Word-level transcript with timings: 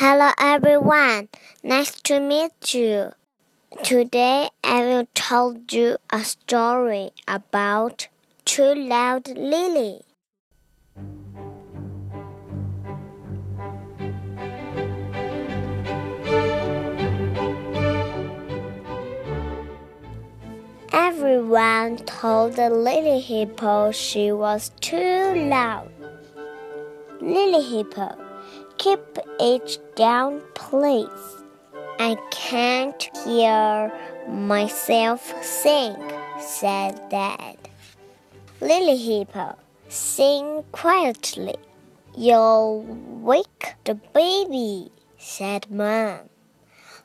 Hello 0.00 0.30
everyone, 0.38 1.28
nice 1.64 1.90
to 2.02 2.20
meet 2.20 2.72
you. 2.72 3.10
Today 3.82 4.48
I 4.62 4.82
will 4.82 5.08
tell 5.12 5.56
you 5.72 5.96
a 6.08 6.22
story 6.22 7.10
about 7.26 8.06
Too 8.44 8.76
Loud 8.76 9.26
Lily. 9.26 10.02
Everyone 20.92 21.96
told 22.06 22.54
the 22.54 22.70
Lily 22.70 23.18
Hippo 23.18 23.90
she 23.90 24.30
was 24.30 24.70
too 24.80 25.34
loud. 25.34 25.90
Lily 27.20 27.64
Hippo, 27.64 28.27
keep 28.78 29.18
it 29.40 29.78
down, 29.96 30.40
please. 30.54 31.42
I 31.98 32.16
can't 32.30 33.10
hear 33.24 33.92
myself 34.28 35.34
sing, 35.42 35.96
said 36.40 37.00
Dad. 37.10 37.56
Lily 38.60 38.96
Hippo, 38.96 39.56
sing 39.88 40.64
quietly. 40.72 41.56
You'll 42.16 42.84
wake 43.22 43.74
the 43.84 43.94
baby, 43.94 44.90
said 45.18 45.70
Mom. 45.70 46.30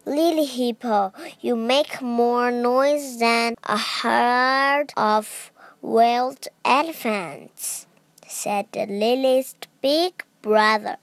Lily 0.05 0.45
Hippo, 0.45 1.13
you 1.41 1.55
make 1.55 2.01
more 2.01 2.51
noise 2.51 3.19
than 3.19 3.55
a 3.63 3.77
herd 3.77 4.93
of 4.97 5.51
wild 5.81 6.47
elephants, 6.63 7.87
said 8.27 8.67
Lily's 8.75 9.55
big 9.81 10.23
brother. 10.41 10.97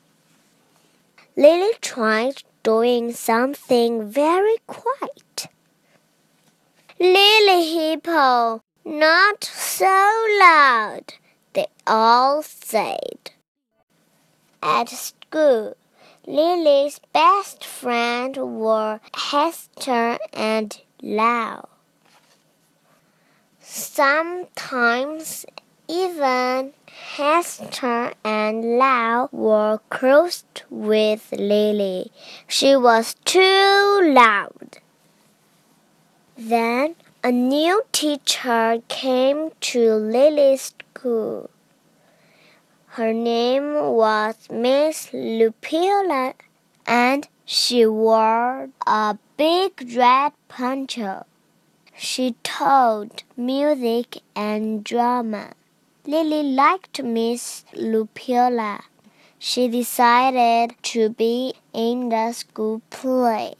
Lily 1.40 1.72
tried 1.80 2.42
doing 2.62 3.12
something 3.12 4.10
very 4.10 4.56
quiet. 4.66 5.46
Lily 6.98 7.64
Hippo, 7.64 8.60
not 8.84 9.42
so 9.44 10.26
loud, 10.38 11.14
they 11.54 11.64
all 11.86 12.42
said. 12.42 13.30
At 14.62 14.90
school, 14.90 15.78
Lily's 16.26 17.00
best 17.14 17.64
friends 17.64 18.38
were 18.38 19.00
Hester 19.14 20.18
and 20.34 20.78
Lau. 21.00 21.70
Sometimes 23.60 25.46
even 25.90 26.72
Hester 26.86 28.12
and 28.22 28.78
Lau 28.78 29.28
were 29.32 29.80
crossed 29.90 30.62
with 30.70 31.32
Lily. 31.32 32.12
She 32.46 32.76
was 32.76 33.16
too 33.24 34.00
loud. 34.14 34.78
Then 36.38 36.94
a 37.24 37.32
new 37.32 37.82
teacher 37.90 38.82
came 38.86 39.50
to 39.72 39.94
Lily's 39.94 40.72
school. 40.94 41.50
Her 42.94 43.12
name 43.12 43.74
was 43.74 44.36
Miss 44.48 45.12
Lupilla, 45.12 46.34
and 46.86 47.26
she 47.44 47.84
wore 47.84 48.68
a 48.86 49.18
big 49.36 49.96
red 49.96 50.32
poncho. 50.48 51.26
She 51.96 52.36
taught 52.44 53.24
music 53.36 54.22
and 54.36 54.84
drama. 54.84 55.54
Lily 56.06 56.42
liked 56.42 57.02
Miss 57.02 57.66
Loopiola. 57.74 58.80
She 59.38 59.68
decided 59.68 60.74
to 60.84 61.10
be 61.10 61.52
in 61.74 62.08
the 62.08 62.32
school 62.32 62.80
play. 62.88 63.54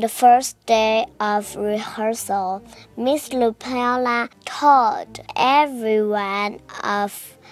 On 0.00 0.02
the 0.02 0.08
first 0.08 0.56
day 0.64 1.04
of 1.20 1.54
rehearsal, 1.56 2.62
Miss 2.96 3.34
Lupilla 3.34 4.30
taught 4.46 5.20
everyone 5.36 6.60
a 6.82 7.10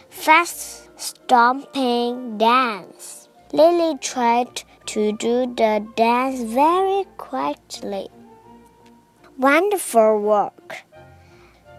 fast 0.08 0.88
stomping 0.98 2.38
dance. 2.38 3.28
Lily 3.52 3.98
tried 3.98 4.62
to 4.86 5.12
do 5.18 5.44
the 5.60 5.86
dance 5.94 6.40
very 6.40 7.04
quietly. 7.18 8.08
Wonderful 9.36 10.18
work, 10.22 10.86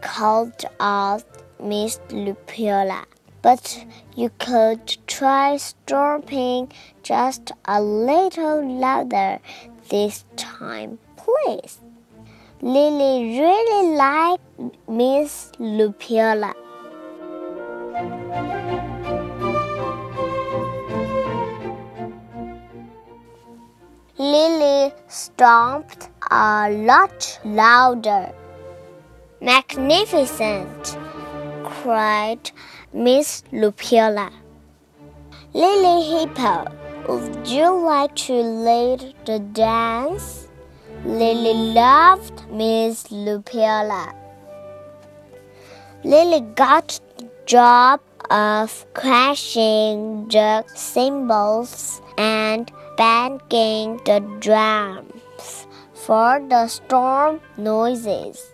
called 0.01 0.65
out 0.79 1.23
Miss 1.59 1.99
Lupilla. 2.11 3.05
But 3.41 3.85
you 4.15 4.29
could 4.37 4.97
try 5.07 5.57
stomping 5.57 6.71
just 7.01 7.53
a 7.65 7.81
little 7.81 8.79
louder 8.79 9.39
this 9.89 10.25
time, 10.35 10.99
please. 11.17 11.79
Lily 12.61 13.39
really 13.39 13.95
liked 13.95 14.43
Miss 14.87 15.51
Loopiola. 15.59 16.53
Lily 24.17 24.93
stomped 25.07 26.09
a 26.29 26.69
lot 26.69 27.39
louder. 27.43 28.31
Magnificent! 29.41 30.97
cried 31.63 32.51
Miss 32.93 33.43
Loopiola. 33.51 34.31
Lily 35.53 36.03
Hippo, 36.09 36.65
would 37.07 37.47
you 37.47 37.69
like 37.69 38.15
to 38.15 38.33
lead 38.33 39.13
the 39.25 39.39
dance? 39.39 40.47
Lily 41.05 41.73
loved 41.73 42.49
Miss 42.51 43.09
Lupilla. 43.11 44.13
Lily 46.03 46.41
got 46.55 46.99
the 47.17 47.29
job 47.45 48.01
of 48.29 48.85
crashing 48.93 50.27
the 50.27 50.63
cymbals 50.75 52.01
and 52.17 52.71
banging 52.97 53.97
the 54.05 54.19
drums 54.39 55.67
for 55.93 56.41
the 56.49 56.67
storm 56.67 57.39
noises, 57.57 58.51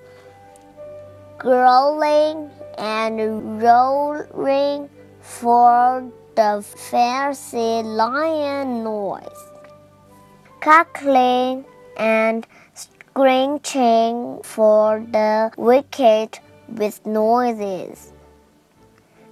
growling 1.38 2.50
and 2.78 3.62
roaring 3.62 4.90
for 5.20 6.12
the 6.36 6.64
fierce 6.64 7.54
lion 7.54 8.84
noise, 8.84 9.44
cackling 10.62 11.66
and 11.98 12.46
screeching 12.74 14.42
for 14.44 15.00
the 15.12 15.52
wicked 15.58 16.40
with 16.68 17.06
noises. 17.06 18.12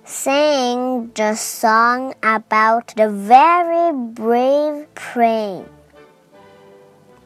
Sing 0.06 1.12
the 1.16 1.36
song 1.36 2.14
about 2.24 2.94
the 2.96 3.10
very 3.10 3.94
brave 3.94 4.94
praying 4.96 5.68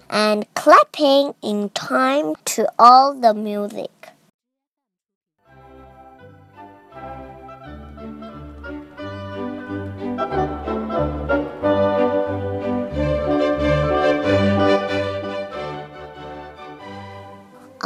and 0.09 0.45
clapping 0.53 1.33
in 1.41 1.69
time 1.71 2.35
to 2.45 2.71
all 2.79 3.13
the 3.13 3.33
music. 3.33 3.91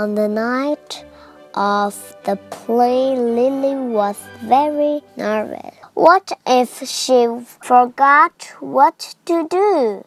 On 0.01 0.15
the 0.15 0.27
night 0.27 1.05
of 1.53 1.93
the 2.23 2.35
play, 2.49 3.15
Lily 3.15 3.75
was 3.75 4.17
very 4.41 5.03
nervous. 5.15 5.75
What 5.93 6.31
if 6.47 6.81
she 6.89 7.27
forgot 7.61 8.51
what 8.59 9.13
to 9.25 9.47
do? 9.47 10.03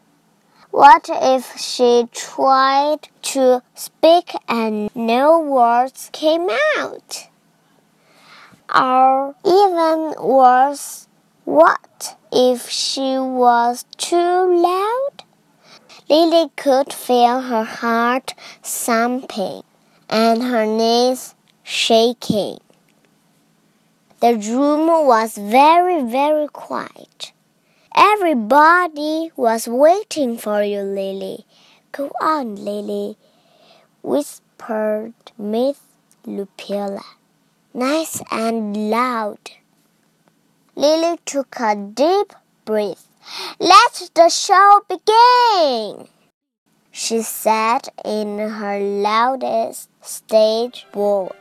What 0.73 1.09
if 1.09 1.57
she 1.57 2.09
tried 2.11 3.09
to 3.35 3.63
speak 3.77 4.33
and 4.49 4.91
no 4.97 5.39
words 5.39 6.11
came 6.13 6.49
out? 6.77 7.29
Or 8.75 9.37
even 9.45 10.15
worse, 10.21 11.07
what 11.45 12.17
if 12.33 12.69
she 12.69 13.17
was 13.17 13.85
too 13.97 14.61
loud? 14.61 15.23
Lily 16.11 16.51
could 16.57 16.93
feel 16.93 17.43
her 17.43 17.63
heart 17.63 18.35
thumping 18.61 19.63
and 20.09 20.43
her 20.43 20.67
knees 20.67 21.35
shaking. 21.63 22.59
The 24.21 24.37
room 24.37 25.07
was 25.07 25.37
very, 25.37 26.03
very 26.03 26.49
quiet. 26.49 27.33
Everybody 27.95 29.31
was 29.37 29.69
waiting 29.69 30.39
for 30.39 30.63
you, 30.63 30.83
Lily. 30.83 31.47
Go 31.93 32.11
on, 32.21 32.57
Lily. 32.57 33.17
whispered 34.03 35.15
Miss 35.39 35.79
Lupilla. 36.27 37.03
Nice 37.73 38.23
and 38.31 38.91
loud. 38.91 39.39
Lily 40.77 41.19
took 41.25 41.57
a 41.61 41.77
deep 41.77 42.33
breath. 42.65 43.09
Let 43.59 44.11
the 44.15 44.29
show 44.29 44.83
begin, 44.89 46.09
she 46.93 47.23
said 47.23 47.89
in 48.05 48.39
her 48.39 48.79
loudest 48.81 49.89
stage 50.05 50.87
Boys. 50.93 51.33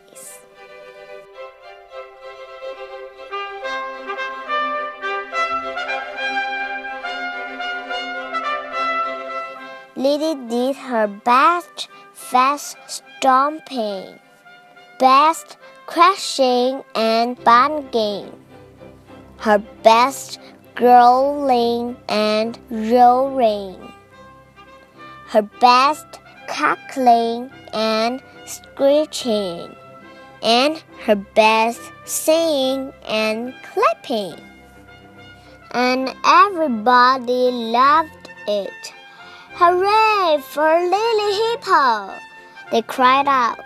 Lily 9.96 10.36
did 10.50 10.76
her 10.78 11.08
best 11.08 11.90
fast 12.14 12.78
stomping, 12.88 14.20
best 14.98 15.58
crashing 15.86 16.84
and 16.96 17.42
banging, 17.44 18.32
her 19.38 19.60
best 19.84 20.40
growling 20.76 21.96
and 22.08 22.58
roaring, 22.70 23.94
her 25.28 25.44
best 25.60 26.20
cackling 26.48 27.52
and 27.74 28.22
screeching, 28.46 29.76
and 30.42 30.84
her 31.06 31.16
best 31.16 31.82
singing 32.06 32.94
and 33.08 33.54
clapping. 33.64 34.40
And 35.72 36.14
everybody 36.26 37.52
loved 37.52 38.30
it. 38.48 38.94
Hooray 39.56 40.42
for 40.42 40.64
Lily 40.64 41.52
Hippo! 41.52 42.14
They 42.72 42.82
cried 42.82 43.28
out. 43.28 43.60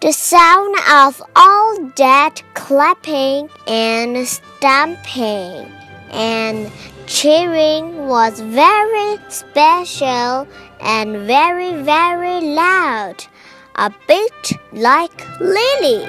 The 0.00 0.12
sound 0.12 0.76
of 0.90 1.22
all 1.34 1.90
that 1.96 2.42
clapping 2.54 3.48
and 3.66 4.26
stamping 4.26 5.72
and 6.14 6.70
cheering 7.06 8.06
was 8.06 8.38
very 8.38 9.18
special 9.28 10.46
and 10.80 11.26
very, 11.26 11.82
very 11.82 12.40
loud, 12.40 13.24
a 13.74 13.92
bit 14.06 14.52
like 14.72 15.26
Lily. 15.40 16.06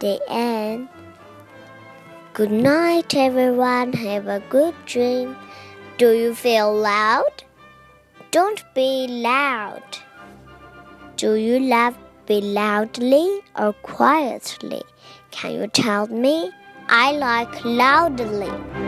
The 0.00 0.20
end. 0.28 0.88
Good 2.34 2.52
night, 2.52 3.16
everyone. 3.16 3.94
Have 3.94 4.28
a 4.28 4.40
good 4.48 4.74
dream. 4.86 5.36
Do 5.96 6.12
you 6.12 6.34
feel 6.34 6.72
loud? 6.72 7.47
Don't 8.30 8.62
be 8.74 9.06
loud. 9.08 9.82
Do 11.16 11.34
you 11.36 11.60
laugh 11.60 11.96
be 12.26 12.42
loudly 12.42 13.40
or 13.58 13.72
quietly? 13.72 14.82
Can 15.30 15.52
you 15.52 15.66
tell 15.68 16.06
me? 16.08 16.50
I 16.90 17.12
like 17.12 17.64
loudly. 17.64 18.87